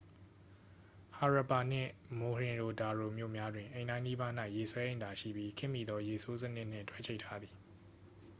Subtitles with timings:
[1.17, 7.53] ဟာရပ်ပါနှင့် မိုဟင်ရို ဒါရို မြို့များတွင် အိမ်တိုင်းနီးပါး၌ ရေဆွဲအိမ်သာရှိပြီး ခေတ်မီသော ရေဆိုးစနစ်နှင့် တွဲချိတ်ထားသည်